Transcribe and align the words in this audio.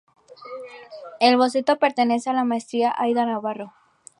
El 1.19 1.37
boceto 1.37 1.77
pertenece 1.77 2.31
a 2.31 2.33
la 2.33 2.43
Maestra 2.43 2.91
Aída 2.97 3.23
Navarro. 3.23 3.71